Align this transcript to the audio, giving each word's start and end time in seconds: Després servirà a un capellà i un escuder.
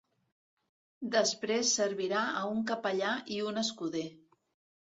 Després 1.15 1.75
servirà 1.81 2.23
a 2.39 2.41
un 2.57 2.65
capellà 2.73 3.15
i 3.37 3.39
un 3.51 3.63
escuder. 3.67 4.07